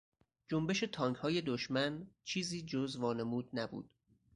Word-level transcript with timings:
جنبش 0.49 0.79
تانکهای 0.79 1.41
دشمن 1.41 2.07
چیزی 2.23 2.61
جز 2.65 2.97
وانمود 2.97 3.49
نبود. 3.53 3.89